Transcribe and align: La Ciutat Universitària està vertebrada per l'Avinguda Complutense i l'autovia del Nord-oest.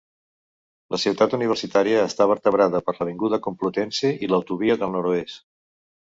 La 0.95 0.99
Ciutat 1.03 1.35
Universitària 1.37 1.99
està 2.05 2.27
vertebrada 2.31 2.81
per 2.89 2.95
l'Avinguda 2.97 3.41
Complutense 3.49 4.13
i 4.29 4.33
l'autovia 4.33 4.81
del 4.83 4.97
Nord-oest. 4.99 5.47